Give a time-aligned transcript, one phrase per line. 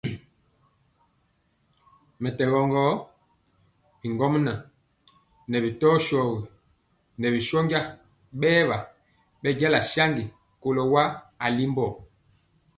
[2.21, 2.83] Mɛtɛgɔ gɔ,
[3.99, 4.53] bigɔmŋa
[5.49, 6.39] ŋɛɛ bi tɔ shogi
[7.19, 7.79] ŋɛɛ bi shónja
[8.39, 8.77] bɛɛwa
[9.41, 10.23] bɛnja saŋgi
[10.61, 11.03] kɔlo wa.